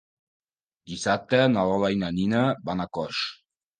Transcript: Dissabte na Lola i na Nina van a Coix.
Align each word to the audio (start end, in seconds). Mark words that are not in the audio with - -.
Dissabte 0.93 1.41
na 1.57 1.65
Lola 1.73 1.91
i 1.97 1.99
na 2.05 2.11
Nina 2.17 2.43
van 2.71 2.83
a 2.87 2.89
Coix. 2.99 3.21